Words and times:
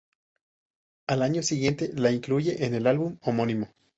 Al 1.05 1.21
año 1.21 1.43
siguiente 1.43 1.91
la 1.93 2.09
incluye 2.09 2.65
en 2.65 2.73
el 2.73 2.87
álbum 2.87 3.17
homónimo. 3.21 3.69